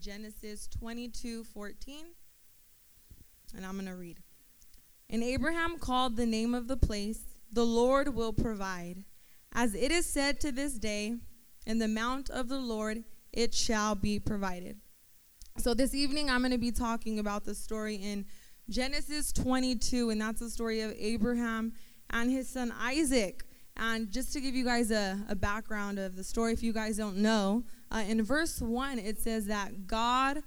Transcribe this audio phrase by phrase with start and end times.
[0.00, 2.06] Genesis 22 14.
[3.54, 4.18] And I'm going to read.
[5.10, 7.20] And Abraham called the name of the place,
[7.52, 9.04] The Lord will provide.
[9.52, 11.16] As it is said to this day,
[11.66, 14.78] in the mount of the Lord it shall be provided.
[15.58, 18.24] So this evening I'm going to be talking about the story in
[18.68, 21.72] Genesis 22, and that's the story of Abraham
[22.10, 23.44] and his son Isaac.
[23.76, 26.96] And just to give you guys a, a background of the story, if you guys
[26.96, 30.42] don't know, uh, in verse 1, it says that God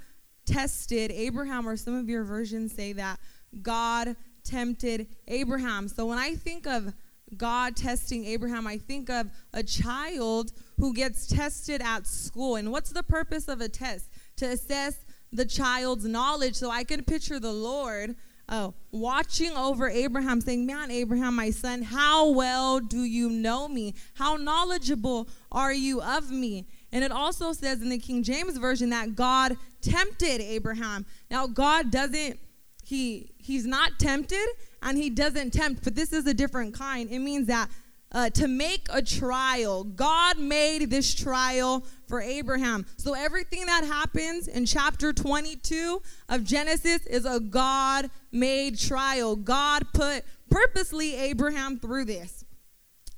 [0.45, 3.19] tested Abraham, or some of your versions say that
[3.61, 5.87] God tempted Abraham.
[5.87, 6.93] So when I think of
[7.37, 12.55] God testing Abraham, I think of a child who gets tested at school.
[12.55, 14.09] And what's the purpose of a test?
[14.37, 16.55] To assess the child's knowledge.
[16.55, 18.15] So I can picture the Lord
[18.49, 23.95] uh, watching over Abraham, saying, Man, Abraham, my son, how well do you know me?
[24.15, 26.67] How knowledgeable are you of me?
[26.93, 31.05] And it also says in the King James Version that God tempted Abraham.
[31.29, 32.39] Now, God doesn't,
[32.85, 34.47] he he's not tempted
[34.81, 37.09] and he doesn't tempt, but this is a different kind.
[37.09, 37.69] It means that
[38.11, 39.83] uh, to make a trial.
[39.83, 42.85] God made this trial for Abraham.
[42.97, 49.35] So everything that happens in chapter 22 of Genesis is a God made trial.
[49.35, 52.42] God put purposely Abraham through this.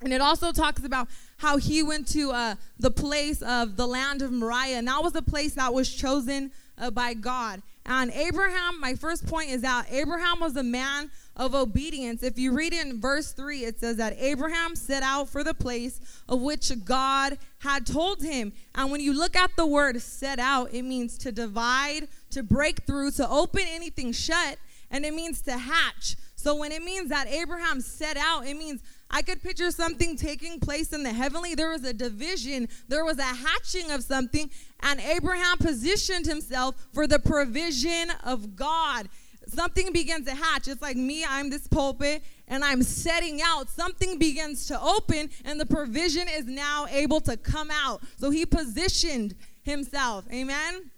[0.01, 1.07] And it also talks about
[1.37, 4.77] how he went to uh, the place of the land of Moriah.
[4.77, 7.61] And that was a place that was chosen uh, by God.
[7.85, 12.23] And Abraham, my first point is that Abraham was a man of obedience.
[12.23, 15.99] If you read in verse 3, it says that Abraham set out for the place
[16.27, 18.53] of which God had told him.
[18.73, 22.83] And when you look at the word set out, it means to divide, to break
[22.83, 24.57] through, to open anything shut,
[24.89, 26.15] and it means to hatch.
[26.45, 30.59] So when it means that Abraham set out, it means I could picture something taking
[30.59, 31.55] place in the heavenly.
[31.55, 37.07] There was a division, there was a hatching of something, and Abraham positioned himself for
[37.07, 39.09] the provision of God
[39.47, 40.67] something begins to hatch.
[40.67, 43.69] It's like me, I'm this pulpit, and I'm setting out.
[43.69, 48.01] Something begins to open, and the provision is now able to come out.
[48.17, 50.25] So he positioned himself.
[50.33, 50.89] Amen?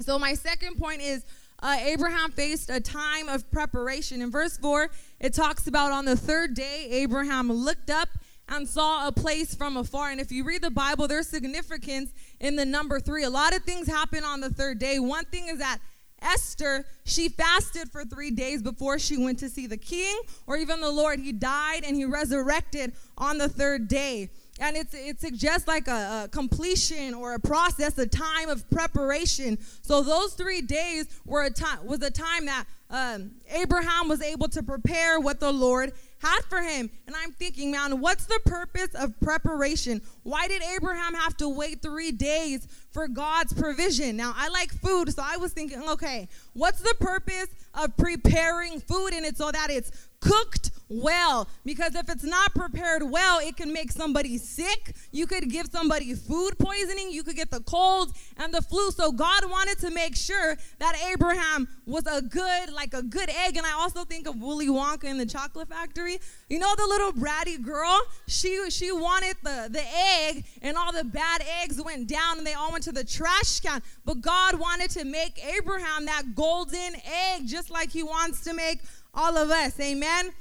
[0.00, 1.24] So, my second point is
[1.60, 4.20] uh, Abraham faced a time of preparation.
[4.20, 4.90] In verse 4,
[5.20, 8.08] it talks about on the third day, Abraham looked up
[8.48, 10.10] and saw a place from afar.
[10.10, 13.24] And if you read the Bible, there's significance in the number three.
[13.24, 14.98] A lot of things happen on the third day.
[14.98, 15.78] One thing is that
[16.22, 20.80] Esther, she fasted for three days before she went to see the king or even
[20.80, 21.20] the Lord.
[21.20, 24.30] He died and he resurrected on the third day.
[24.58, 29.58] And it's, it suggests like a, a, completion or a process, a time of preparation.
[29.82, 34.48] So those three days were a time was a time that um, Abraham was able
[34.48, 36.90] to prepare what the Lord had for him.
[37.06, 40.00] And I'm thinking, man, what's the purpose of preparation?
[40.22, 44.16] Why did Abraham have to wait three days for God's provision?
[44.16, 49.08] Now, I like food, so I was thinking, okay, what's the purpose of preparing food
[49.08, 49.90] in it so that it's
[50.20, 51.48] cooked well.
[51.64, 54.94] Because if it's not prepared well it can make somebody sick.
[55.12, 57.10] You could give somebody food poisoning.
[57.10, 58.90] You could get the cold and the flu.
[58.90, 63.56] So god wanted to make sure that abraham was a good like a good egg.
[63.56, 66.18] And i also think of willy wonka in the chocolate factory.
[66.48, 68.00] You know the little bratty girl?
[68.28, 69.84] She she wanted the the
[70.22, 73.60] egg and all the bad eggs went down and they all went to the trash
[73.60, 73.82] can.
[74.04, 78.80] But god wanted to make abraham that golden egg just like he wants to make
[79.16, 79.78] all of us.
[79.80, 80.32] Amen.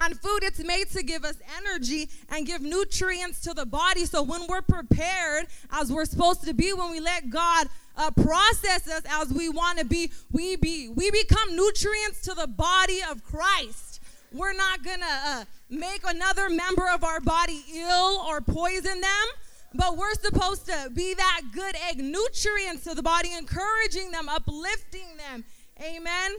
[0.00, 4.04] And food, it's made to give us energy and give nutrients to the body.
[4.04, 8.88] So when we're prepared, as we're supposed to be, when we let God uh, process
[8.88, 13.24] us as we want to be, we be we become nutrients to the body of
[13.24, 14.00] Christ.
[14.32, 19.26] We're not gonna uh, make another member of our body ill or poison them,
[19.74, 25.16] but we're supposed to be that good egg, nutrients to the body, encouraging them, uplifting
[25.16, 25.44] them.
[25.80, 26.36] Amen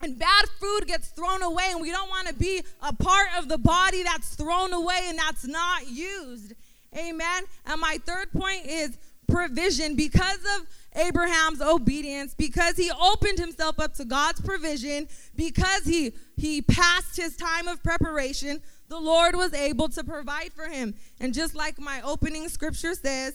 [0.00, 3.48] and bad food gets thrown away, and we don't want to be a part of
[3.48, 6.52] the body that's thrown away and that's not used.
[6.96, 7.44] Amen.
[7.66, 9.96] And my third point is provision.
[9.96, 16.62] Because of Abraham's obedience, because he opened himself up to God's provision, because he he
[16.62, 20.94] passed his time of preparation, the Lord was able to provide for him.
[21.20, 23.34] And just like my opening scripture says,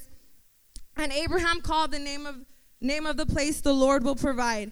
[0.95, 2.35] and Abraham called the name of
[2.79, 4.71] name of the place the Lord will provide.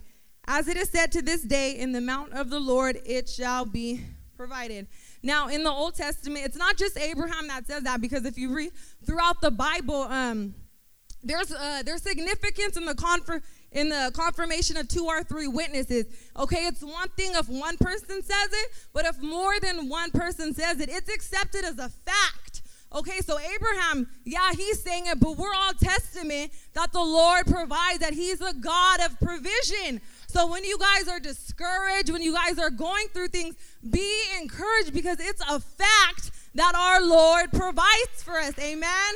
[0.52, 3.66] As it is said to this day, in the mount of the Lord it shall
[3.66, 4.02] be
[4.36, 4.88] provided.
[5.22, 8.52] Now, in the Old Testament, it's not just Abraham that says that, because if you
[8.52, 8.72] read
[9.06, 10.56] throughout the Bible, um,
[11.22, 16.06] there's uh, there's significance in the confer- in the confirmation of two or three witnesses.
[16.36, 20.56] Okay, it's one thing if one person says it, but if more than one person
[20.56, 25.38] says it, it's accepted as a fact Okay, so Abraham, yeah, he's saying it, but
[25.38, 30.02] we're all testament that the Lord provides, that he's a God of provision.
[30.30, 33.56] So when you guys are discouraged, when you guys are going through things,
[33.90, 38.54] be encouraged because it's a fact that our Lord provides for us.
[38.60, 39.16] Amen.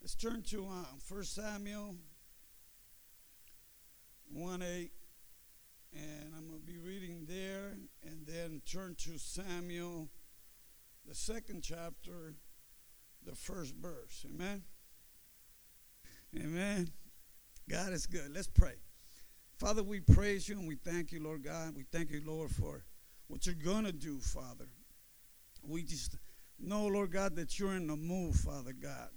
[0.00, 1.96] Let's turn to uh, 1 Samuel
[4.32, 4.90] 1 8.
[5.92, 7.74] And I'm going to be reading there
[8.04, 10.08] and then turn to Samuel
[11.06, 12.36] the second chapter,
[13.22, 14.24] the first verse.
[14.26, 14.62] Amen.
[16.34, 16.88] Amen.
[17.68, 18.32] God is good.
[18.34, 18.76] Let's pray.
[19.58, 21.74] Father, we praise you and we thank you, Lord God.
[21.74, 22.84] We thank you, Lord, for
[23.28, 24.66] what you're going to do, Father.
[25.62, 26.18] We just
[26.58, 29.08] know, Lord God, that you're in the move, Father God.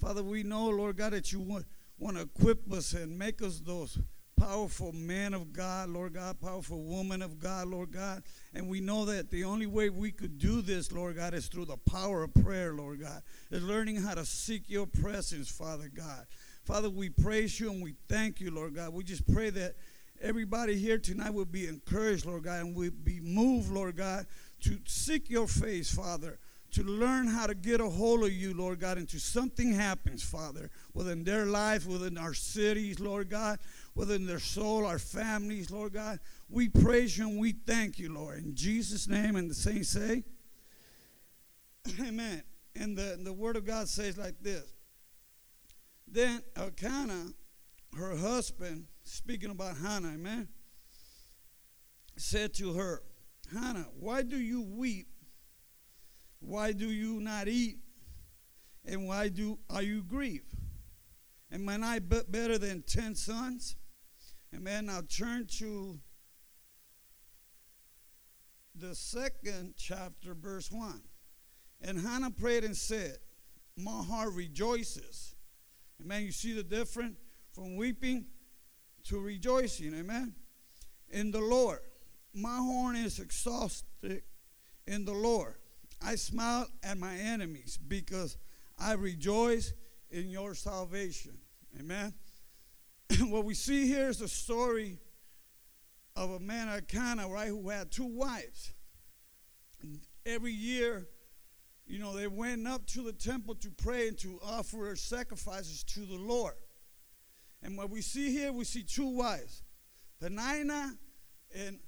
[0.00, 1.66] Father, we know, Lord God, that you want,
[1.98, 3.98] want to equip us and make us those
[4.38, 8.22] powerful man of God, Lord God, powerful woman of God, Lord God.
[8.54, 11.66] And we know that the only way we could do this, Lord God, is through
[11.66, 16.26] the power of prayer, Lord God, is learning how to seek your presence, Father God.
[16.64, 18.92] Father, we praise you and we thank you, Lord God.
[18.92, 19.76] We just pray that
[20.20, 24.26] everybody here tonight will be encouraged, Lord God, and will be moved, Lord God,
[24.62, 26.38] to seek your face, Father
[26.74, 30.70] to learn how to get a hold of you, Lord God, until something happens, Father,
[30.92, 33.60] within their life, within our cities, Lord God,
[33.94, 36.18] within their soul, our families, Lord God.
[36.48, 38.42] We praise you and we thank you, Lord.
[38.42, 40.24] In Jesus' name, and the saints say,
[42.00, 42.42] Amen.
[42.74, 44.64] And the, the word of God says like this.
[46.14, 47.32] Then uh, Elkanah,
[47.98, 50.46] her husband, speaking about Hannah, amen,
[52.16, 53.02] said to her,
[53.52, 55.08] Hannah, why do you weep?
[56.38, 57.78] Why do you not eat?
[58.84, 60.54] And why do are you grieved?
[61.50, 63.74] Am I not better than ten sons?
[64.54, 64.86] Amen.
[64.86, 65.98] Now turn to
[68.76, 71.02] the second chapter, verse 1.
[71.80, 73.18] And Hannah prayed and said,
[73.76, 75.33] My heart rejoices.
[76.02, 76.22] Amen.
[76.22, 77.16] You see the difference
[77.52, 78.26] from weeping
[79.04, 79.94] to rejoicing.
[79.94, 80.34] Amen.
[81.10, 81.80] In the Lord.
[82.34, 84.22] My horn is exhausted
[84.86, 85.54] in the Lord.
[86.02, 88.36] I smile at my enemies because
[88.78, 89.72] I rejoice
[90.10, 91.38] in your salvation.
[91.78, 92.12] Amen.
[93.28, 94.98] what we see here is the story
[96.16, 98.72] of a man, Elkanah, right, who had two wives.
[100.26, 101.06] Every year,
[101.86, 106.00] you know, they went up to the temple to pray and to offer sacrifices to
[106.00, 106.54] the Lord.
[107.62, 109.62] And what we see here, we see two wives,
[110.20, 110.92] Peninnah
[111.54, 111.78] and,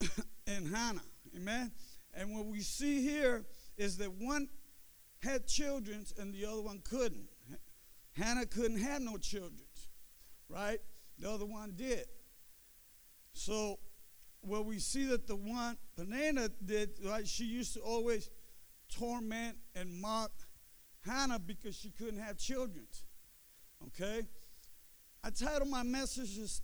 [0.46, 1.02] and Hannah.
[1.36, 1.72] Amen.
[2.14, 3.44] And what we see here
[3.76, 4.48] is that one
[5.22, 7.28] had children and the other one couldn't.
[8.12, 9.64] Hannah couldn't have no children
[10.52, 10.78] right?
[11.18, 12.04] The other one did.
[13.32, 13.78] So,
[14.40, 17.26] what we see that the one Peninnah did, right?
[17.26, 18.28] She used to always
[18.96, 20.32] torment and mock
[21.04, 22.86] Hannah because she couldn't have children.
[23.88, 24.22] Okay?
[25.24, 26.62] I titled my messages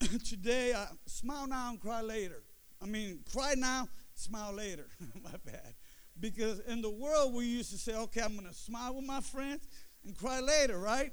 [0.28, 2.42] today, uh, Smile Now and Cry Later.
[2.82, 4.86] I mean, cry now, smile later.
[5.22, 5.74] my bad.
[6.18, 9.20] Because in the world, we used to say, okay, I'm going to smile with my
[9.20, 9.66] friends
[10.04, 11.12] and cry later, right?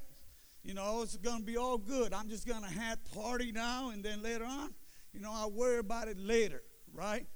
[0.63, 2.13] you know, it's going to be all good.
[2.13, 4.73] I'm just going to have party now and then later on,
[5.11, 6.63] you know, I'll worry about it later,
[6.93, 7.27] right?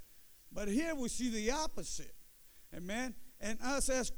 [0.51, 2.13] But here we see the opposite.
[2.75, 3.15] Amen.
[3.39, 4.11] And us as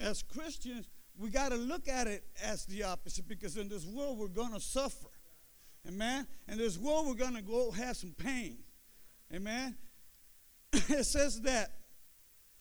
[0.00, 4.18] as Christians, we got to look at it as the opposite because in this world
[4.18, 5.08] we're going to suffer.
[5.86, 6.26] Amen.
[6.48, 8.58] In this world we're going to go have some pain.
[9.32, 9.76] Amen.
[10.72, 11.70] it says that,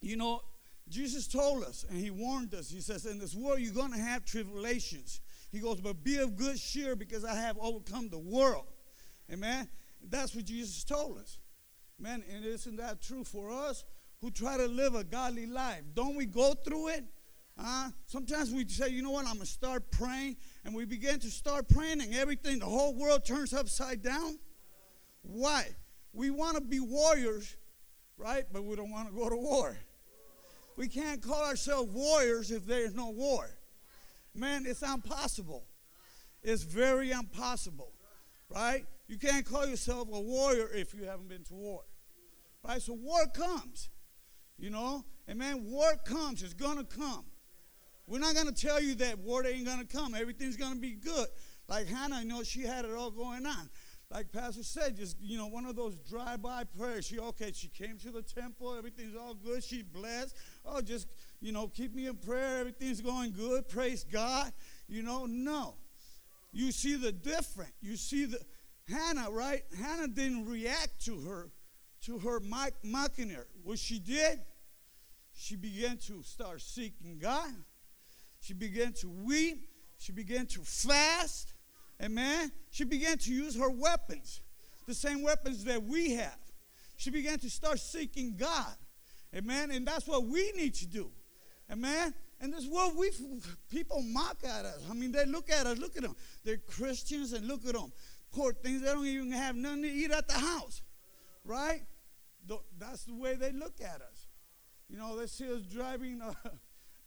[0.02, 0.42] you know,
[0.90, 2.70] Jesus told us and he warned us.
[2.70, 5.22] He says, in this world you're going to have tribulations.
[5.52, 8.66] He goes, But be of good cheer because I have overcome the world.
[9.32, 9.70] Amen.
[10.10, 11.38] That's what Jesus told us.
[12.00, 13.86] Man, and isn't that true for us
[14.24, 15.82] who try to live a godly life?
[15.94, 17.04] Don't we go through it?
[17.60, 20.38] Uh, sometimes we say, you know what, I'm going to start praying.
[20.64, 24.40] And we begin to start praying, and everything, the whole world turns upside down.
[25.24, 25.68] Why?
[26.14, 27.58] We want to be warriors,
[28.18, 28.46] right?
[28.50, 29.78] But we don't want to go to war.
[30.78, 33.50] We can't call ourselves warriors if there's no war.
[34.34, 35.66] Man, it's impossible.
[36.42, 37.92] It's very impossible,
[38.50, 38.86] right?
[39.08, 41.82] You can't call yourself a warrior if you haven't been to war,
[42.66, 42.82] right?
[42.82, 43.90] So war comes,
[44.64, 46.42] you know, and man, war comes.
[46.42, 47.26] It's gonna come.
[48.08, 50.16] We're not gonna tell you that war ain't gonna come.
[50.16, 51.28] Everything's gonna be good.
[51.68, 53.70] Like Hannah, you know, she had it all going on.
[54.10, 57.06] Like Pastor said, just you know, one of those drive-by prayers.
[57.06, 59.66] She okay, she came to the temple, everything's all good.
[59.66, 60.34] She blessed.
[60.66, 61.10] Oh, just
[61.42, 64.54] you know, keep me in prayer, everything's going good, praise God.
[64.88, 65.76] You know, no.
[66.54, 67.74] You see the different.
[67.82, 68.40] You see the
[68.88, 69.64] Hannah, right?
[69.78, 71.52] Hannah didn't react to her,
[72.06, 73.48] to her mocking her.
[73.64, 74.40] What she did,
[75.34, 77.54] she began to start seeking God.
[78.40, 79.70] She began to weep.
[79.98, 81.54] She began to fast.
[82.02, 82.52] Amen.
[82.72, 84.42] She began to use her weapons,
[84.88, 86.38] the same weapons that we have.
[86.98, 88.76] She began to start seeking God.
[89.36, 89.72] Amen.
[89.72, 91.12] And that's what we need to do.
[91.72, 92.14] Amen.
[92.42, 93.12] And this is what we
[93.70, 94.80] people mock at us.
[94.90, 95.78] I mean, they look at us.
[95.78, 96.16] Look at them.
[96.44, 97.94] They're Christians, and look at them.
[98.34, 98.82] Poor things.
[98.82, 100.82] They don't even have nothing to eat at the house,
[101.46, 101.82] right?
[102.78, 104.23] That's the way they look at us.
[104.90, 106.36] You know, they see us driving a,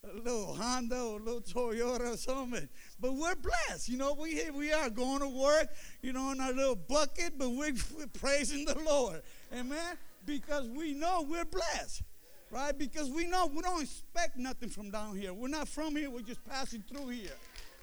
[0.08, 2.68] a little Honda or a little Toyota or something.
[3.00, 3.88] But we're blessed.
[3.88, 5.68] You know, we we are going to work,
[6.02, 9.22] you know, in our little bucket, but we're, we're praising the Lord.
[9.52, 9.96] Amen?
[10.24, 12.02] Because we know we're blessed.
[12.50, 12.76] Right?
[12.76, 15.34] Because we know we don't expect nothing from down here.
[15.34, 17.36] We're not from here, we're just passing through here.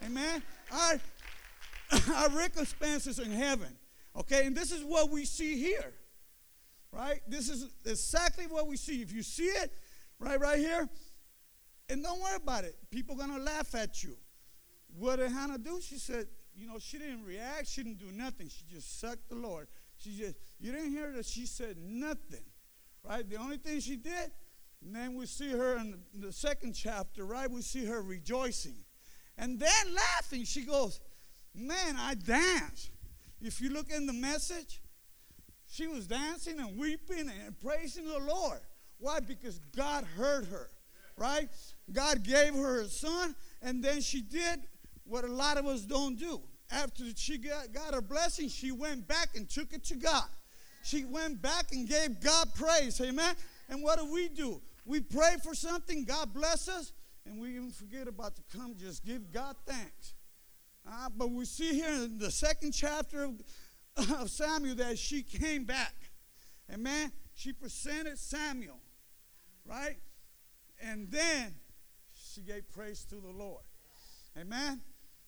[0.06, 0.42] Amen?
[0.72, 1.00] Our,
[2.16, 3.78] our recompense in heaven.
[4.16, 4.46] Okay?
[4.46, 5.94] And this is what we see here.
[6.94, 7.22] Right?
[7.28, 9.02] This is exactly what we see.
[9.02, 9.74] If you see it,
[10.20, 10.88] right, right here,
[11.90, 12.76] and don't worry about it.
[12.92, 14.16] People gonna laugh at you.
[14.96, 15.82] What did Hannah do?
[15.82, 18.48] She said, you know, she didn't react, she didn't do nothing.
[18.48, 19.68] She just sucked the Lord.
[19.98, 22.46] She just, you didn't hear that she said nothing.
[23.04, 23.28] Right?
[23.28, 24.32] The only thing she did,
[24.84, 27.50] and then we see her in the second chapter, right?
[27.50, 28.76] We see her rejoicing.
[29.38, 31.00] And then laughing, she goes,
[31.56, 32.90] Man, I dance.
[33.42, 34.82] If you look in the message,
[35.74, 38.60] she was dancing and weeping and praising the Lord.
[39.00, 39.20] Why?
[39.20, 40.70] Because God heard her,
[41.18, 41.50] right?
[41.92, 44.62] God gave her a son, and then she did
[45.04, 46.42] what a lot of us don't do.
[46.70, 50.28] After she got, got her blessing, she went back and took it to God.
[50.84, 53.02] She went back and gave God praise.
[53.02, 53.34] Amen.
[53.68, 54.62] And what do we do?
[54.86, 56.94] We pray for something, God bless us,
[57.26, 60.14] and we even forget about to come, just give God thanks.
[60.88, 63.42] Uh, but we see here in the second chapter of,
[63.98, 65.94] of Samuel that she came back.
[66.72, 67.12] Amen.
[67.36, 68.80] She presented Samuel,
[69.66, 69.98] right?
[70.82, 71.54] And then
[72.34, 73.64] she gave praise to the Lord.
[74.40, 74.82] Amen.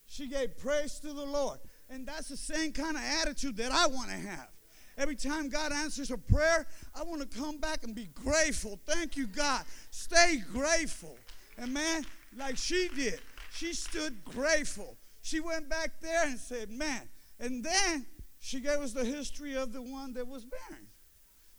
[0.08, 1.60] She gave praise to the Lord.
[1.90, 4.50] And that's the same kind of attitude that I want to have.
[4.98, 8.80] Every time God answers a prayer, I want to come back and be grateful.
[8.86, 9.64] Thank you, God.
[9.92, 11.18] Stay grateful.
[11.62, 12.06] Amen.
[12.38, 13.20] Like she did.
[13.54, 14.98] She stood grateful.
[15.22, 17.02] She went back there and said, Man.
[17.40, 18.06] And then
[18.46, 20.86] she gave us the history of the one that was barren.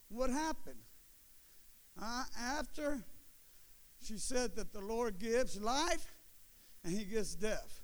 [0.08, 0.78] What happened?
[2.00, 3.02] Uh, after
[4.00, 6.14] she said that the Lord gives life
[6.84, 7.80] and he gives death.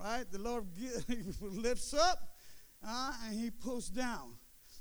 [0.00, 0.24] Right?
[0.32, 0.64] The Lord
[1.42, 2.20] lifts up
[2.82, 4.36] uh, and he pulls down.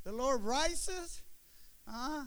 [0.06, 1.22] The Lord rises.
[1.86, 2.24] Uh,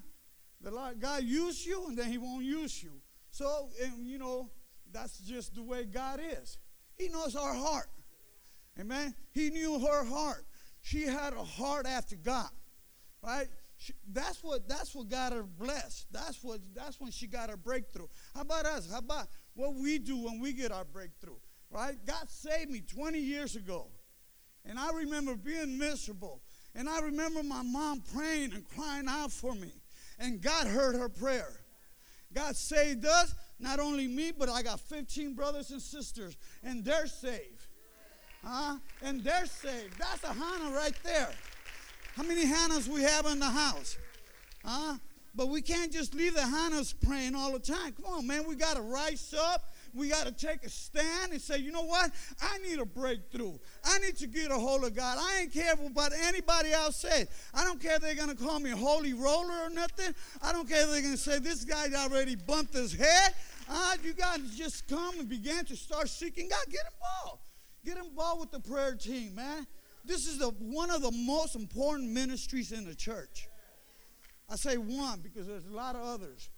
[0.60, 3.00] the Lord, God use you and then he won't use you.
[3.30, 4.50] So, and, you know,
[4.92, 6.58] that's just the way God is.
[6.98, 7.88] He knows our heart.
[8.78, 9.14] Amen.
[9.32, 10.44] He knew her heart.
[10.84, 12.50] She had a heart after God.
[13.22, 13.48] Right?
[13.78, 16.06] She, that's what that's what got her blessed.
[16.12, 18.06] That's what that's when she got her breakthrough.
[18.34, 18.90] How about us?
[18.92, 21.38] How about what we do when we get our breakthrough?
[21.70, 21.96] Right?
[22.06, 23.86] God saved me 20 years ago.
[24.66, 26.42] And I remember being miserable.
[26.74, 29.72] And I remember my mom praying and crying out for me.
[30.18, 31.48] And God heard her prayer.
[32.34, 37.06] God saved us, not only me, but I got 15 brothers and sisters, and they're
[37.06, 37.53] saved.
[38.44, 38.76] Huh?
[39.02, 39.98] And they're saved.
[39.98, 41.30] That's a Hannah right there.
[42.14, 43.96] How many Hannahs we have in the house?
[44.64, 44.96] Huh?
[45.34, 47.92] But we can't just leave the Hannahs praying all the time.
[47.92, 48.46] Come on, man.
[48.46, 51.84] We got to rise up we got to take a stand and say, you know
[51.84, 52.10] what?
[52.42, 53.56] I need a breakthrough.
[53.84, 55.18] I need to get a hold of God.
[55.20, 57.28] I ain't care what anybody else says.
[57.54, 60.14] I don't care if they're going to call me a holy roller or nothing.
[60.42, 63.34] I don't care if they're going to say this guy already bumped his head.
[63.68, 66.64] Uh, you got to just come and begin to start seeking God.
[66.70, 67.43] Get involved.
[67.84, 69.66] Get involved with the prayer team, man.
[70.04, 73.48] This is the, one of the most important ministries in the church.
[74.50, 76.50] I say one because there's a lot of others,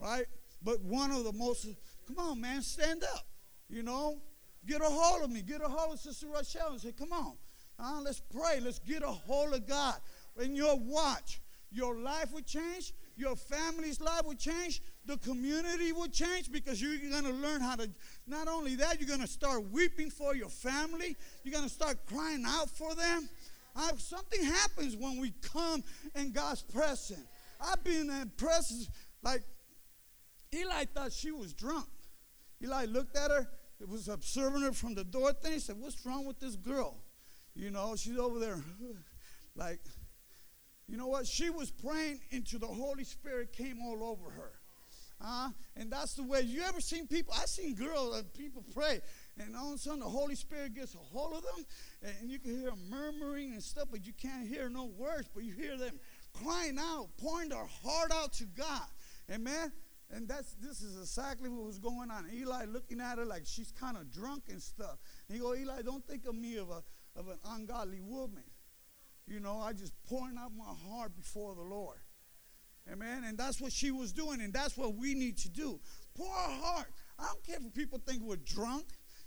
[0.00, 0.24] right?
[0.62, 1.66] But one of the most
[2.06, 3.26] Come on, man, stand up.
[3.68, 4.20] You know,
[4.66, 5.42] get a hold of me.
[5.42, 7.32] Get a hold of Sister Rochelle and say, come on.
[7.78, 8.60] Uh, let's pray.
[8.60, 9.96] Let's get a hold of God.
[10.40, 11.40] In your watch,
[11.76, 12.94] your life will change.
[13.16, 14.80] Your family's life will change.
[15.04, 17.90] The community will change because you're going to learn how to,
[18.26, 21.16] not only that, you're going to start weeping for your family.
[21.44, 23.28] You're going to start crying out for them.
[23.76, 27.26] Uh, something happens when we come in God's presence.
[27.60, 28.88] I've been in presence,
[29.22, 29.42] like
[30.54, 31.86] Eli thought she was drunk.
[32.62, 33.46] Eli looked at her,
[33.80, 35.52] it was observing her from the door thing.
[35.52, 36.96] He said, What's wrong with this girl?
[37.54, 38.58] You know, she's over there.
[39.56, 39.80] like,
[40.88, 41.26] you know what?
[41.26, 44.52] She was praying into the Holy Spirit came all over her.
[45.20, 47.34] Uh, and that's the way you ever seen people.
[47.34, 49.00] I seen girls and people pray,
[49.38, 51.64] and all of a sudden the Holy Spirit gets a hold of them,
[52.02, 55.42] and you can hear them murmuring and stuff, but you can't hear no words, but
[55.42, 55.98] you hear them
[56.34, 58.86] crying out, pouring their heart out to God.
[59.32, 59.72] Amen.
[60.10, 62.28] And that's this is exactly what was going on.
[62.32, 64.98] Eli looking at her like she's kind of drunk and stuff.
[65.28, 66.82] And he go, Eli, don't think of me of a
[67.18, 68.44] of an ungodly woman.
[69.26, 71.98] You know, I just pouring out my heart before the Lord.
[72.90, 73.24] Amen.
[73.26, 75.80] And that's what she was doing, and that's what we need to do.
[76.16, 76.86] Pour our heart.
[77.18, 78.84] I don't care if people think we're drunk.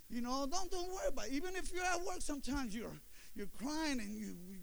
[0.10, 1.34] You know, don't don't worry about it.
[1.34, 3.00] Even if you're at work, sometimes you're
[3.36, 4.60] you're crying and you, you,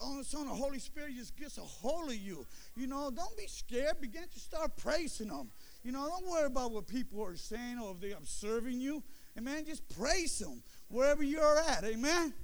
[0.00, 2.44] all of a sudden the Holy Spirit just gets a hold of you.
[2.76, 4.00] You know, don't be scared.
[4.00, 5.50] Begin to start praising Him.
[5.84, 9.02] You know, don't worry about what people are saying or if they're observing you.
[9.38, 9.64] Amen.
[9.64, 11.84] Just praise Him wherever you're at.
[11.84, 12.34] Amen.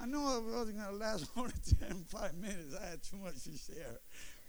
[0.00, 2.74] I know I wasn't going to last more than 10, five minutes.
[2.80, 4.00] I had too much to share.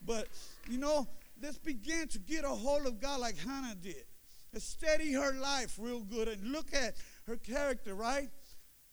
[0.06, 0.28] But,
[0.70, 1.08] you know,
[1.42, 4.06] let's begin to get a hold of God like Hannah did.
[4.54, 6.96] Let's steady her life real good and look at
[7.28, 8.30] her character, right?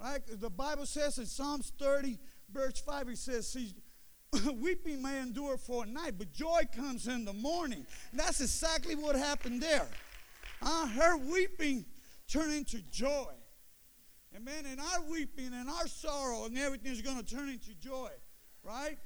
[0.01, 0.21] Right?
[0.27, 2.19] The Bible says in Psalms 30,
[2.53, 3.75] verse 5, it says, See,
[4.61, 7.87] weeping may endure for a night, but joy comes in the morning.
[8.11, 9.89] And that's exactly what happened there.
[10.61, 11.87] Uh, her weeping
[12.29, 13.33] turned into joy.
[14.37, 14.67] Amen.
[14.71, 18.11] And our weeping and our sorrow and everything is going to turn into joy,
[18.63, 18.99] right?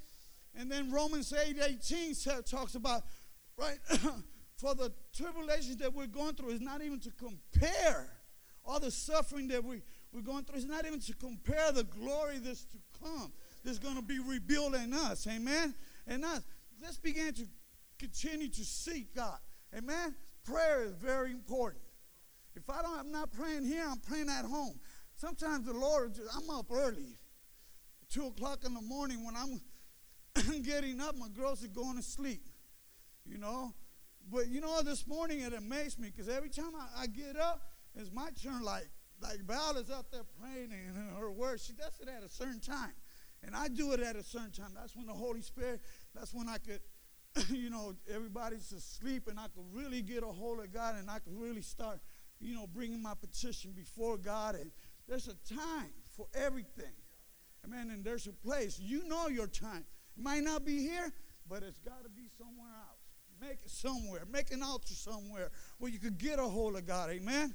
[0.59, 3.03] And then Romans 8 18 talks about,
[3.57, 3.79] right,
[4.57, 8.11] for the tribulations that we're going through is not even to compare
[8.65, 9.83] all the suffering that we,
[10.13, 13.33] we're going through, is not even to compare the glory that's to come,
[13.65, 15.27] that's going to be revealed in us.
[15.29, 15.75] Amen.
[16.09, 16.43] And us.
[16.83, 17.47] Let's begin to
[17.99, 19.39] continue to seek God.
[19.77, 20.15] Amen.
[20.45, 21.85] Prayer is very important.
[22.57, 24.81] If I don't, I'm not praying here, I'm praying at home.
[25.21, 27.19] Sometimes the Lord, just, I'm up early,
[28.09, 29.61] two o'clock in the morning when I'm
[30.63, 32.49] getting up, my girls are going to sleep,
[33.27, 33.75] you know.
[34.33, 37.61] But you know, this morning it amazed me because every time I, I, get up,
[37.95, 38.63] it's my turn.
[38.63, 38.89] Like
[39.21, 41.61] like Val is up there praying and her word.
[41.61, 42.95] She does it at a certain time,
[43.43, 44.71] and I do it at a certain time.
[44.75, 45.83] That's when the Holy Spirit.
[46.15, 46.81] That's when I could,
[47.55, 51.19] you know, everybody's asleep, and I could really get a hold of God, and I
[51.19, 52.01] could really start,
[52.41, 54.71] you know, bringing my petition before God and
[55.11, 56.95] there's a time for everything.
[57.65, 57.91] Amen.
[57.91, 58.79] And there's a place.
[58.81, 59.85] You know your time.
[60.17, 61.13] It might not be here,
[61.49, 63.01] but it's got to be somewhere else.
[63.41, 64.23] Make it somewhere.
[64.31, 67.11] Make an altar somewhere where you could get a hold of God.
[67.11, 67.55] Amen.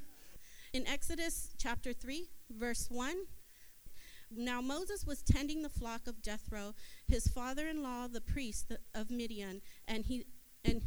[0.73, 3.15] In Exodus chapter 3, verse 1,
[4.35, 6.73] now Moses was tending the flock of Jethro,
[7.07, 10.25] his father-in-law, the priest of Midian, and he
[10.65, 10.81] and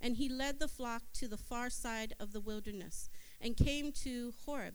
[0.00, 3.08] and he led the flock to the far side of the wilderness
[3.40, 4.74] and came to Horeb,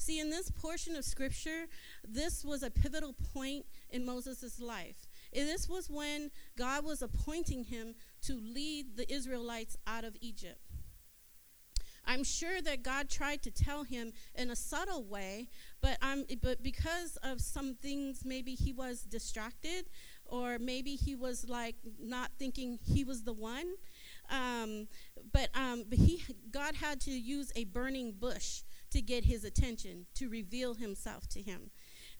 [0.00, 1.66] See, in this portion of scripture,
[2.02, 5.06] this was a pivotal point in Moses' life.
[5.30, 10.58] And this was when God was appointing him to lead the Israelites out of Egypt.
[12.06, 15.48] I'm sure that God tried to tell him in a subtle way,
[15.82, 19.90] but um, but because of some things, maybe he was distracted,
[20.24, 23.74] or maybe he was like not thinking he was the one.
[24.30, 24.88] Um,
[25.30, 30.06] but um, but he God had to use a burning bush to get his attention,
[30.14, 31.70] to reveal himself to him.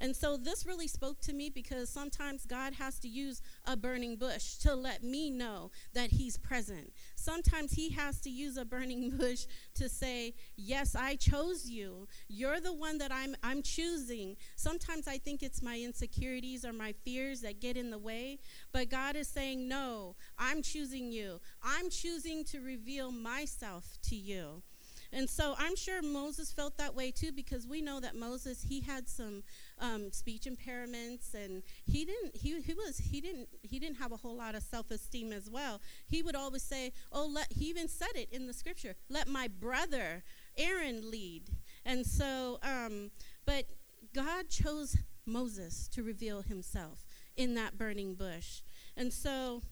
[0.01, 4.17] And so this really spoke to me because sometimes God has to use a burning
[4.17, 6.93] bush to let me know that He's present.
[7.17, 12.09] Sometimes He has to use a burning bush to say, Yes, I chose you.
[12.29, 14.37] You're the one that I'm, I'm choosing.
[14.57, 18.39] Sometimes I think it's my insecurities or my fears that get in the way,
[18.73, 21.41] but God is saying, No, I'm choosing you.
[21.63, 24.63] I'm choosing to reveal myself to you.
[25.13, 28.81] And so I'm sure Moses felt that way too because we know that Moses he
[28.81, 29.43] had some
[29.79, 34.17] um, speech impairments and he didn't he, he was he didn't he didn't have a
[34.17, 35.81] whole lot of self-esteem as well.
[36.07, 39.49] He would always say, "Oh, let he even said it in the scripture, let my
[39.49, 40.23] brother
[40.57, 41.51] Aaron lead."
[41.85, 43.11] And so um,
[43.45, 43.65] but
[44.15, 44.97] God chose
[45.27, 47.05] Moses to reveal himself
[47.37, 48.63] in that burning bush.
[48.97, 49.63] And so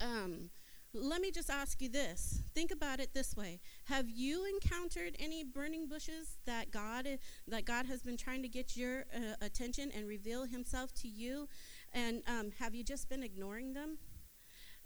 [0.00, 0.50] um,
[0.92, 2.42] let me just ask you this.
[2.54, 3.60] Think about it this way.
[3.84, 7.06] Have you encountered any burning bushes that God
[7.46, 11.48] that God has been trying to get your uh, attention and reveal himself to you
[11.92, 13.98] and um, have you just been ignoring them?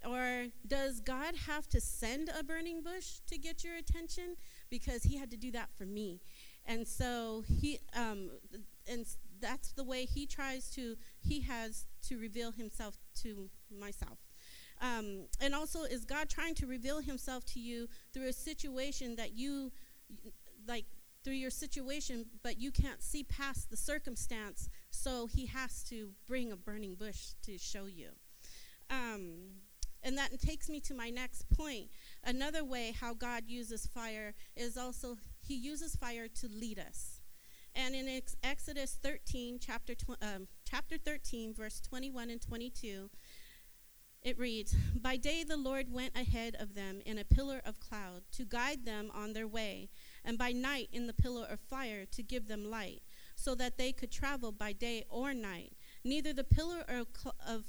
[0.06, 4.36] Or does God have to send a burning bush to get your attention
[4.68, 6.20] because he had to do that for me?
[6.66, 8.30] And so he um,
[8.86, 9.06] and
[9.40, 14.18] that's the way he tries to he has to reveal himself to myself.
[14.80, 19.36] Um, and also, is God trying to reveal Himself to you through a situation that
[19.36, 19.72] you,
[20.66, 20.86] like,
[21.22, 26.52] through your situation, but you can't see past the circumstance, so He has to bring
[26.52, 28.10] a burning bush to show you.
[28.90, 29.36] Um,
[30.02, 31.86] and that takes me to my next point.
[32.22, 37.20] Another way how God uses fire is also He uses fire to lead us.
[37.74, 43.10] And in ex- Exodus 13, chapter, tw- um, chapter 13, verse 21 and 22,
[44.24, 48.22] it reads By day the Lord went ahead of them in a pillar of cloud
[48.32, 49.90] to guide them on their way,
[50.24, 53.02] and by night in the pillar of fire to give them light,
[53.36, 55.74] so that they could travel by day or night.
[56.02, 57.64] Neither the pillar of,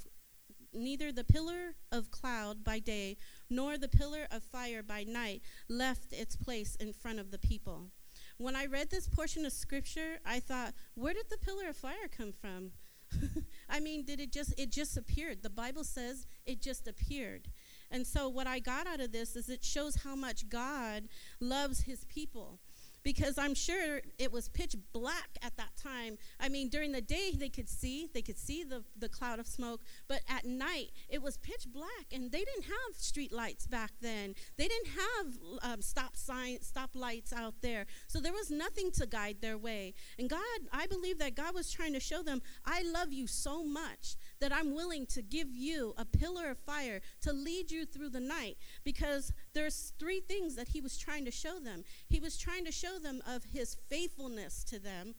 [0.72, 3.18] neither the pillar of cloud by day
[3.50, 7.90] nor the pillar of fire by night left its place in front of the people.
[8.38, 12.08] When I read this portion of scripture, I thought, where did the pillar of fire
[12.14, 12.72] come from?
[13.68, 15.42] I mean, did it just it just appeared?
[15.42, 17.48] The Bible says it just appeared.
[17.90, 21.04] And so what I got out of this is it shows how much God
[21.40, 22.58] loves his people
[23.06, 26.18] because I'm sure it was pitch black at that time.
[26.40, 29.46] I mean, during the day they could see, they could see the, the cloud of
[29.46, 33.92] smoke, but at night it was pitch black, and they didn't have street lights back
[34.00, 34.34] then.
[34.56, 39.06] They didn't have um, stop signs, stop lights out there, so there was nothing to
[39.06, 39.94] guide their way.
[40.18, 40.40] And God,
[40.72, 44.52] I believe that God was trying to show them, I love you so much that
[44.52, 48.56] I'm willing to give you a pillar of fire to lead you through the night
[48.84, 51.84] because there's three things that he was trying to show them.
[52.08, 55.14] He was trying to show them of his faithfulness to them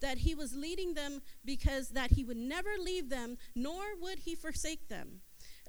[0.00, 4.34] that he was leading them because that he would never leave them nor would he
[4.34, 5.20] forsake them.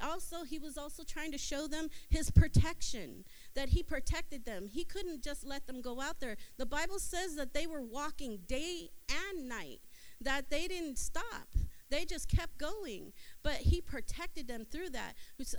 [0.01, 3.23] Also he was also trying to show them his protection
[3.55, 4.67] that he protected them.
[4.67, 6.37] He couldn't just let them go out there.
[6.57, 9.81] The bible says that they were walking day and night
[10.19, 11.47] that they didn't stop
[11.91, 13.13] they just kept going.
[13.43, 15.13] But he protected them through that.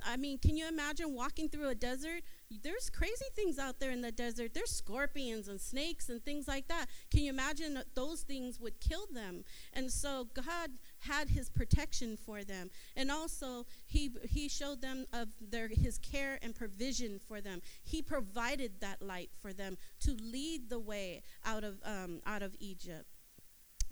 [0.05, 2.23] I mean, can you imagine walking through a desert?
[2.61, 4.53] There's crazy things out there in the desert.
[4.53, 6.87] There's scorpions and snakes and things like that.
[7.11, 9.43] Can you imagine those things would kill them?
[9.73, 12.69] And so God had his protection for them.
[12.95, 17.61] And also he he showed them of their his care and provision for them.
[17.83, 22.55] He provided that light for them to lead the way out of um, out of
[22.59, 23.05] Egypt.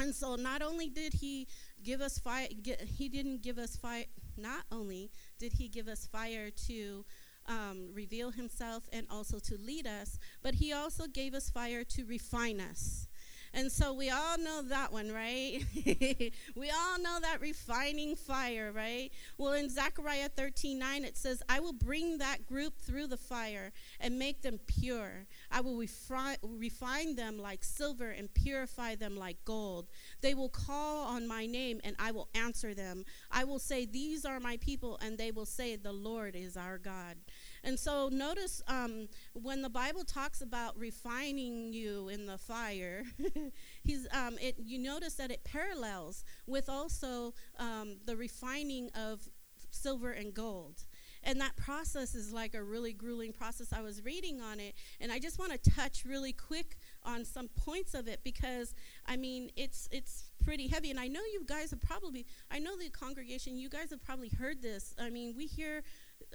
[0.01, 1.47] And so not only did he
[1.83, 2.47] give us fire,
[2.85, 4.05] he didn't give us fire,
[4.37, 7.05] not only did he give us fire to
[7.47, 12.05] um, reveal himself and also to lead us, but he also gave us fire to
[12.05, 13.07] refine us.
[13.53, 15.61] And so we all know that one, right?
[16.55, 19.11] we all know that refining fire, right?
[19.37, 23.73] Well, in Zechariah 13 9, it says, I will bring that group through the fire
[23.99, 25.25] and make them pure.
[25.51, 29.87] I will refi- refine them like silver and purify them like gold.
[30.21, 33.05] They will call on my name and I will answer them.
[33.29, 36.77] I will say, These are my people, and they will say, The Lord is our
[36.77, 37.17] God.
[37.63, 43.03] And so notice um, when the Bible talks about refining you in the fire,
[43.83, 44.55] he's um, it.
[44.63, 49.29] You notice that it parallels with also um, the refining of
[49.69, 50.83] silver and gold.
[51.23, 53.71] And that process is like a really grueling process.
[53.73, 57.47] I was reading on it, and I just want to touch really quick on some
[57.49, 58.73] points of it because
[59.05, 60.89] I mean it's it's pretty heavy.
[60.89, 63.57] And I know you guys have probably I know the congregation.
[63.57, 64.95] You guys have probably heard this.
[64.99, 65.83] I mean we hear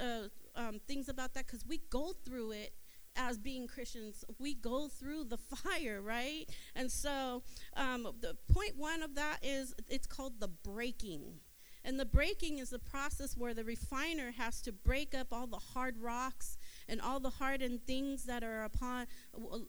[0.00, 2.72] uh, um, things about that because we go through it
[3.16, 6.46] as being Christians, we go through the fire, right?
[6.74, 7.42] And so,
[7.74, 11.40] um, the point one of that is it's called the breaking.
[11.86, 15.56] And the breaking is the process where the refiner has to break up all the
[15.56, 19.06] hard rocks and all the hardened things that are upon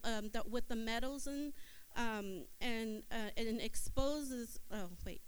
[0.04, 1.54] um, that with the metals and
[1.96, 4.60] um, and uh, and exposes.
[4.72, 5.22] Oh wait,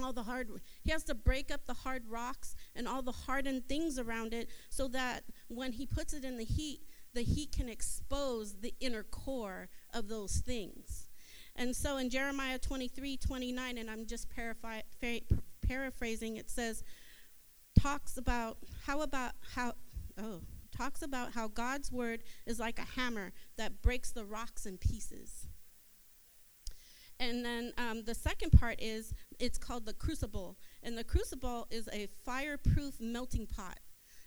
[0.00, 0.48] all the hard
[0.82, 4.48] he has to break up the hard rocks and all the hardened things around it
[4.70, 6.80] so that when he puts it in the heat
[7.14, 11.10] the heat can expose the inner core of those things
[11.54, 14.28] and so in jeremiah 23 29 and i'm just
[15.62, 16.82] paraphrasing it says
[17.78, 19.72] talks about how about how
[20.18, 20.40] oh
[20.76, 25.48] talks about how god's word is like a hammer that breaks the rocks in pieces
[27.22, 30.56] and then um, the second part is it's called the crucible.
[30.82, 33.78] And the crucible is a fireproof melting pot.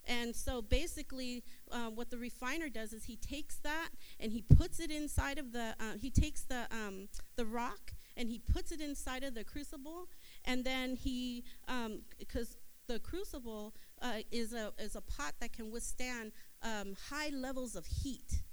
[0.08, 4.80] And so basically, uh, what the refiner does is he takes that and he puts
[4.80, 8.80] it inside of the, uh, he takes the, um, the rock and he puts it
[8.80, 10.08] inside of the crucible.
[10.46, 11.44] And then he,
[12.18, 16.32] because um, the crucible uh, is, a, is a pot that can withstand
[16.62, 18.44] um, high levels of heat.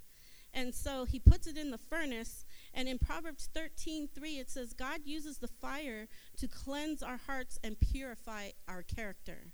[0.55, 4.73] And so he puts it in the furnace and in Proverbs 13 3, it says,
[4.73, 9.49] God uses the fire to cleanse our hearts and purify our character.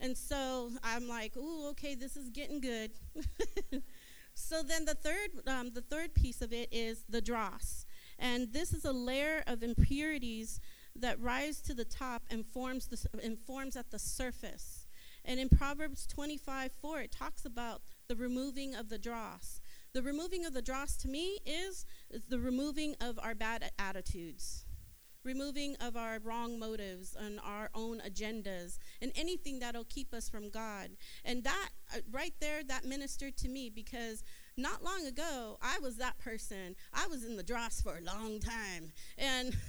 [0.00, 2.92] And so I'm like, ooh, okay, this is getting good.
[4.34, 7.86] so then the third, um, the third piece of it is the dross.
[8.18, 10.60] And this is a layer of impurities
[11.00, 14.86] that rise to the top and forms, the, and forms at the surface.
[15.24, 19.60] And in Proverbs 25 4, it talks about the removing of the dross.
[19.92, 21.84] The removing of the dross to me is,
[22.28, 24.66] the removing of our bad attitudes
[25.26, 30.48] removing of our wrong motives and our own agendas and anything that'll keep us from
[30.48, 30.90] God.
[31.24, 34.22] And that uh, right there, that ministered to me because
[34.56, 36.76] not long ago I was that person.
[36.92, 39.56] I was in the dross for a long time, and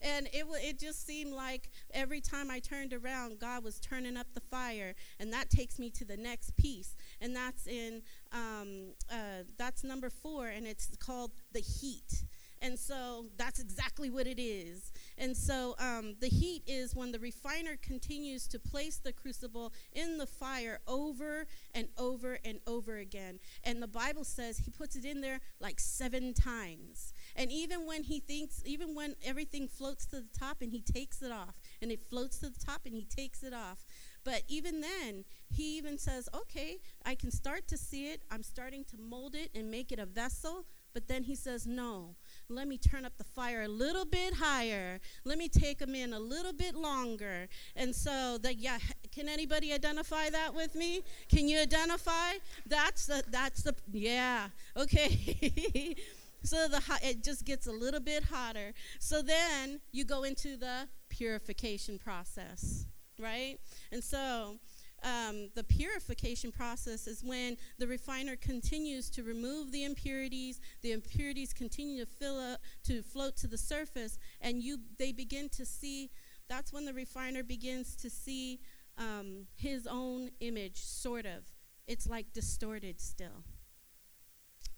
[0.00, 4.26] and it it just seemed like every time I turned around, God was turning up
[4.34, 9.44] the fire, and that takes me to the next piece, and that's in um, uh,
[9.58, 12.24] that's number four, and it's called the heat.
[12.62, 14.92] And so that's exactly what it is.
[15.18, 20.16] And so um, the heat is when the refiner continues to place the crucible in
[20.16, 23.40] the fire over and over and over again.
[23.64, 27.12] And the Bible says he puts it in there like seven times.
[27.34, 31.20] And even when he thinks, even when everything floats to the top and he takes
[31.20, 33.84] it off, and it floats to the top and he takes it off.
[34.24, 38.22] But even then, he even says, okay, I can start to see it.
[38.30, 40.64] I'm starting to mold it and make it a vessel.
[40.94, 42.16] But then he says, no,
[42.48, 45.00] let me turn up the fire a little bit higher.
[45.24, 47.48] Let me take them in a little bit longer.
[47.76, 48.78] And so that yeah,
[49.10, 51.02] can anybody identify that with me?
[51.28, 52.32] Can you identify?
[52.66, 54.48] That's the that's the yeah.
[54.76, 55.96] Okay.
[56.42, 58.72] so the it just gets a little bit hotter.
[58.98, 62.86] So then you go into the purification process,
[63.18, 63.58] right?
[63.90, 64.56] And so
[65.02, 70.60] um, the purification process is when the refiner continues to remove the impurities.
[70.82, 75.48] The impurities continue to fill up, to float to the surface, and you they begin
[75.50, 76.10] to see.
[76.48, 78.60] That's when the refiner begins to see
[78.98, 81.50] um, his own image, sort of.
[81.86, 83.44] It's like distorted still.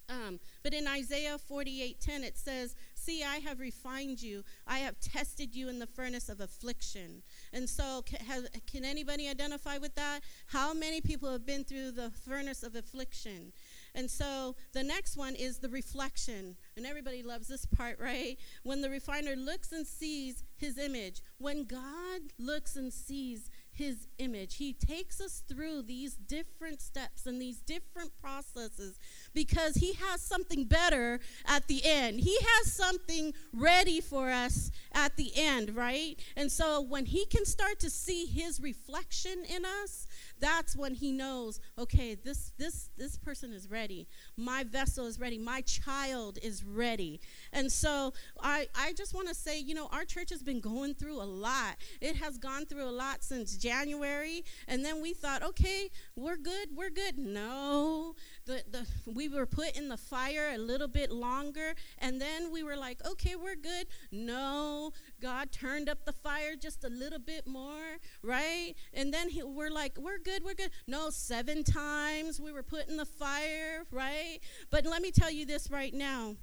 [0.09, 4.45] Um, but in Isaiah 48:10 it says, "See, I have refined you.
[4.67, 9.29] I have tested you in the furnace of affliction." And so, can, has, can anybody
[9.29, 10.21] identify with that?
[10.47, 13.53] How many people have been through the furnace of affliction?
[13.95, 16.57] And so, the next one is the reflection.
[16.77, 18.39] And everybody loves this part, right?
[18.63, 24.57] When the refiner looks and sees his image, when God looks and sees his image.
[24.57, 28.99] He takes us through these different steps and these different processes
[29.35, 32.21] because he has something better at the end.
[32.21, 36.17] He has something ready for us at the end, right?
[36.37, 40.07] And so when he can start to see his reflection in us,
[40.41, 44.07] that's when he knows, okay, this this this person is ready.
[44.37, 45.39] My vessel is ready.
[45.39, 47.21] My child is ready.
[47.53, 50.95] And so I I just want to say, you know, our church has been going
[50.95, 51.77] through a lot.
[52.01, 56.69] It has gone through a lot since January, and then we thought, okay, we're good.
[56.77, 57.17] We're good.
[57.17, 58.15] No.
[58.45, 62.63] The the we were put in the fire a little bit longer, and then we
[62.63, 63.87] were like, okay, we're good.
[64.13, 64.93] No.
[65.23, 68.75] God turned up the fire just a little bit more, right?
[68.93, 70.71] And then he, we're like, we're good, we're good.
[70.87, 74.41] No, seven times we were put in the fire, right?
[74.71, 76.37] But let me tell you this right now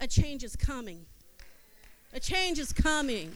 [0.00, 1.04] a change is coming.
[2.14, 3.30] A change is coming.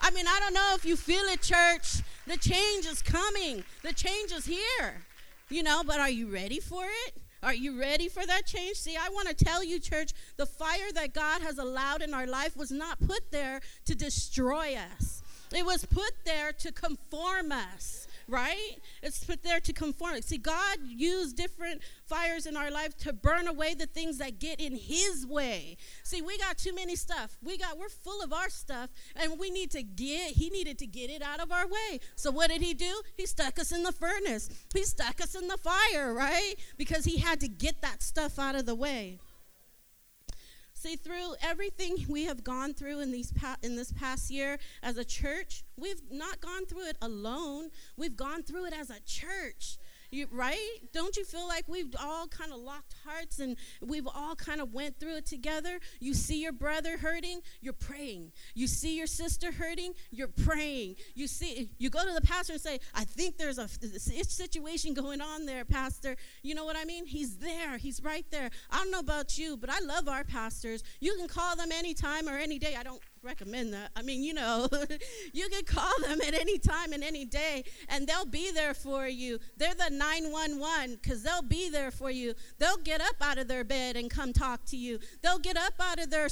[0.00, 2.02] I mean, I don't know if you feel it, church.
[2.26, 5.04] The change is coming, the change is here,
[5.48, 7.14] you know, but are you ready for it?
[7.42, 8.78] Are you ready for that change?
[8.78, 12.26] See, I want to tell you, church, the fire that God has allowed in our
[12.26, 15.22] life was not put there to destroy us,
[15.54, 18.78] it was put there to conform us right?
[19.02, 20.20] It's put there to conform.
[20.22, 24.60] See, God used different fires in our life to burn away the things that get
[24.60, 25.76] in His way.
[26.02, 27.36] See, we got too many stuff.
[27.42, 30.32] We got we're full of our stuff, and we need to get.
[30.32, 32.00] He needed to get it out of our way.
[32.16, 33.02] So what did He do?
[33.16, 34.48] He stuck us in the furnace.
[34.74, 36.54] He stuck us in the fire, right?
[36.76, 39.18] Because He had to get that stuff out of the way.
[40.86, 44.96] See, through everything we have gone through in, these pa- in this past year as
[44.96, 47.70] a church, we've not gone through it alone.
[47.96, 49.78] We've gone through it as a church.
[50.10, 50.78] You, right?
[50.92, 54.72] Don't you feel like we've all kind of locked hearts and we've all kind of
[54.72, 55.78] went through it together?
[56.00, 58.32] You see your brother hurting, you're praying.
[58.54, 60.96] You see your sister hurting, you're praying.
[61.14, 65.20] You see, you go to the pastor and say, "I think there's a situation going
[65.20, 67.06] on there, pastor." You know what I mean?
[67.06, 67.76] He's there.
[67.76, 68.50] He's right there.
[68.70, 70.82] I don't know about you, but I love our pastors.
[71.00, 72.76] You can call them anytime or any day.
[72.76, 73.90] I don't recommend that.
[73.96, 74.68] I mean, you know,
[75.32, 79.06] you can call them at any time and any day, and they'll be there for
[79.06, 79.38] you.
[79.56, 82.34] They're the 911 because they'll be there for you.
[82.58, 84.98] They'll get up out of their bed and come talk to you.
[85.22, 86.28] They'll get up out of their,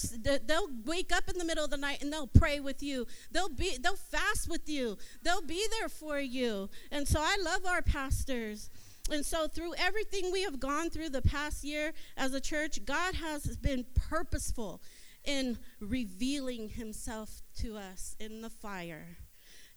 [0.46, 3.06] they'll wake up in the middle of the night and they'll pray with you.
[3.32, 4.96] They'll be, they'll fast with you.
[5.22, 6.70] They'll be there for you.
[6.90, 8.70] And so I love our pastors.
[9.10, 13.14] And so, through everything we have gone through the past year as a church, God
[13.16, 14.80] has been purposeful
[15.24, 19.18] in revealing Himself to us in the fire,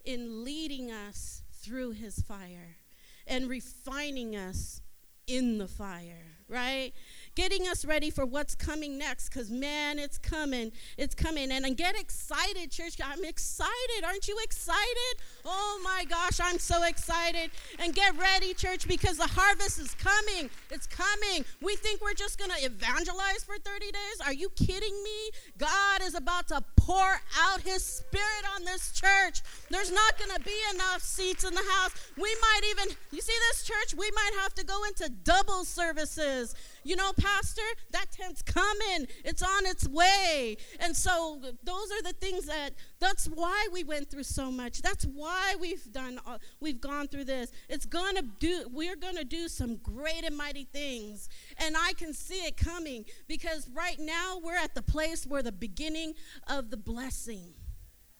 [0.05, 2.77] in leading us through His fire,
[3.25, 4.81] and refining us
[5.27, 6.93] in the fire, right?
[7.37, 11.51] Getting us ready for what's coming next because man it's coming it's coming.
[11.51, 12.95] And, and get excited church.
[13.03, 14.03] I'm excited.
[14.03, 15.15] Aren't you excited?
[15.45, 17.51] Oh my gosh i'm so excited.
[17.77, 20.49] And get ready church because the harvest is coming.
[20.71, 21.45] It's coming.
[21.61, 24.17] We think we're just going to evangelize for 30 days?
[24.25, 25.29] Are you kidding me?
[25.59, 30.41] God is about to pour out his spirit on this church there's not going to
[30.45, 34.31] be enough seats in the house we might even you see this church we might
[34.39, 36.55] have to go into double services
[36.87, 39.07] you know, Pastor, that tent's coming.
[39.25, 40.55] It's on its way.
[40.79, 42.69] And so those are the things that
[42.99, 44.81] that's why we went through so much.
[44.81, 47.51] That's why we've done uh, we've gone through this.
[47.67, 51.27] It's going to do we're going to do some great and mighty things.
[51.59, 55.51] And I can see it coming because right now we're at the place where the
[55.51, 56.13] beginning
[56.47, 57.53] of the blessing.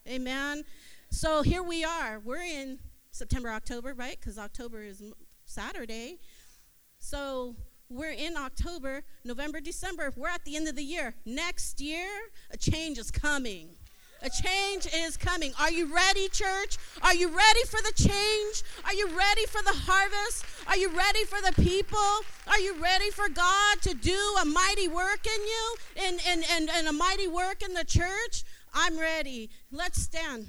[0.08, 0.64] Amen.
[1.10, 2.20] So here we are.
[2.20, 2.80] We're in
[3.12, 4.20] September, October, right?
[4.20, 5.02] Cuz October is
[5.46, 6.20] Saturday.
[7.00, 7.56] So
[7.90, 10.12] we're in October, November, December.
[10.16, 11.16] We're at the end of the year.
[11.26, 12.10] Next year,
[12.52, 13.77] a change is coming.
[14.24, 15.54] A change is coming.
[15.60, 16.78] Are you ready, church?
[17.04, 18.64] Are you ready for the change?
[18.84, 20.44] Are you ready for the harvest?
[20.68, 22.00] Are you ready for the people?
[22.48, 25.76] Are you ready for God to do a mighty work in you
[26.08, 28.44] and, and, and, and a mighty work in the church?
[28.74, 29.52] I'm ready.
[29.72, 30.48] Let's stand.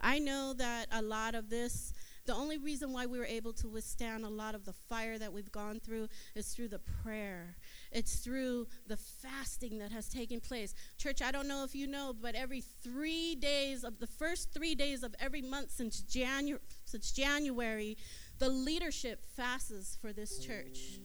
[0.00, 1.92] I know that a lot of this,
[2.26, 5.32] the only reason why we were able to withstand a lot of the fire that
[5.32, 7.56] we've gone through is through the prayer.
[7.92, 10.74] It's through the fasting that has taken place.
[10.98, 14.74] Church, I don't know if you know, but every three days of the first three
[14.74, 17.96] days of every month since January, since January,
[18.38, 20.98] the leadership fasts for this church.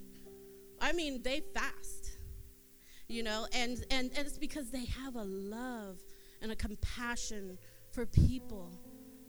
[0.79, 2.17] I mean, they fast,
[3.07, 5.97] you know, and, and, and it's because they have a love
[6.41, 7.59] and a compassion
[7.91, 8.71] for people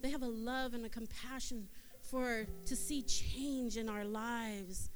[0.03, 1.69] they have a love and a compassion
[2.13, 4.91] for to see change in our lives.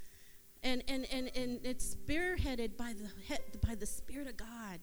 [0.62, 4.80] And, and, and, and it's spearheaded by the, by the Spirit of God.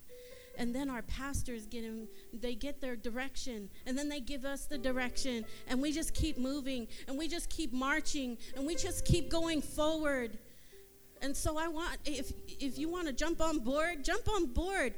[0.58, 4.66] And then our pastors get them, they get their direction, and then they give us
[4.66, 9.04] the direction, and we just keep moving, and we just keep marching, and we just
[9.04, 10.38] keep going forward.
[11.22, 14.94] And so I want, if, if you want to jump on board, jump on board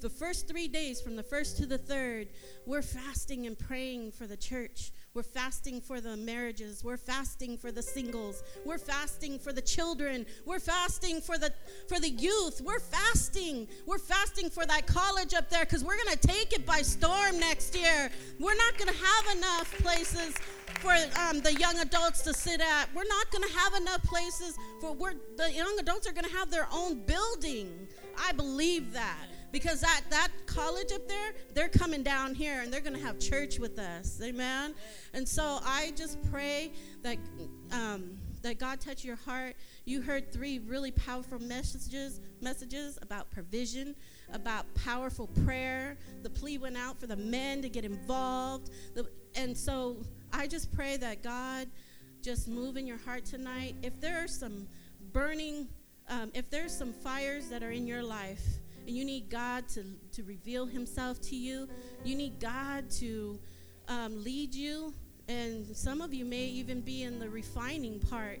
[0.00, 2.28] the first three days, from the first to the third,
[2.66, 4.90] we're fasting and praying for the church.
[5.18, 6.84] We're fasting for the marriages.
[6.84, 8.44] We're fasting for the singles.
[8.64, 10.24] We're fasting for the children.
[10.46, 11.52] We're fasting for the
[11.88, 12.60] for the youth.
[12.64, 13.66] We're fasting.
[13.84, 17.76] We're fasting for that college up there because we're gonna take it by storm next
[17.76, 18.12] year.
[18.38, 20.36] We're not gonna have enough places
[20.78, 22.88] for um, the young adults to sit at.
[22.94, 26.68] We're not gonna have enough places for we're, the young adults are gonna have their
[26.72, 27.88] own building.
[28.16, 32.80] I believe that because that that college up there they're coming down here and they're
[32.80, 34.20] going to have church with us.
[34.22, 34.74] Amen?
[35.14, 37.16] And so i just pray that
[37.72, 39.56] um, that god touch your heart.
[39.84, 43.94] You heard three really powerful messages messages about provision
[44.32, 45.96] about powerful prayer.
[46.22, 48.70] The plea went out for the men to get involved.
[48.94, 49.96] The, and so
[50.32, 51.68] i just pray that god
[52.22, 53.76] just move in your heart tonight.
[53.82, 54.66] If there are some
[55.12, 55.68] burning
[56.10, 59.84] um, if there's some fires that are in your life and you need God to,
[60.12, 61.68] to reveal Himself to you.
[62.04, 63.38] You need God to
[63.86, 64.94] um, lead you.
[65.28, 68.40] And some of you may even be in the refining part.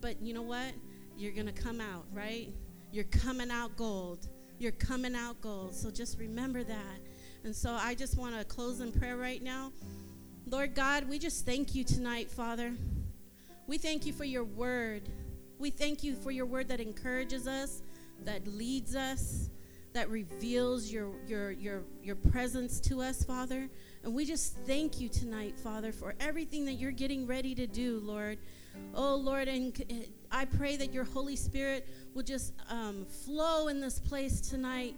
[0.00, 0.72] But you know what?
[1.18, 2.48] You're going to come out, right?
[2.92, 4.28] You're coming out gold.
[4.60, 5.74] You're coming out gold.
[5.74, 7.00] So just remember that.
[7.42, 9.72] And so I just want to close in prayer right now.
[10.46, 12.72] Lord God, we just thank you tonight, Father.
[13.66, 15.08] We thank you for your word.
[15.58, 17.82] We thank you for your word that encourages us,
[18.24, 19.50] that leads us,
[19.92, 23.68] that reveals your, your, your, your presence to us, Father.
[24.02, 28.00] And we just thank you tonight, Father, for everything that you're getting ready to do,
[28.02, 28.38] Lord.
[28.94, 29.84] Oh, Lord, and
[30.30, 34.96] I pray that your Holy Spirit will just um, flow in this place tonight.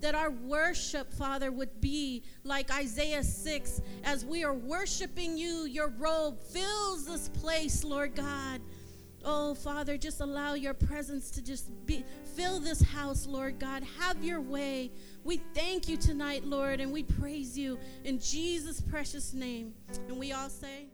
[0.00, 3.80] that our worship, Father, would be like Isaiah 6.
[4.04, 8.60] As we are worshiping you, your robe fills this place, Lord God.
[9.28, 12.04] Oh, Father, just allow your presence to just be
[12.36, 13.82] fill this house, Lord God.
[13.98, 14.92] Have your way.
[15.24, 19.74] We thank you tonight, Lord, and we praise you in Jesus' precious name.
[20.08, 20.86] And we all say,